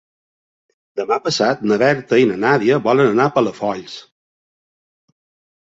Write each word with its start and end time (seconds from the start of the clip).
Demà 1.01 1.17
passat 1.27 1.61
na 1.73 1.77
Berta 1.83 2.19
i 2.23 2.25
na 2.31 2.39
Nàdia 2.47 2.81
volen 2.89 3.13
anar 3.13 3.29
a 3.29 3.35
Palafolls. 3.39 4.01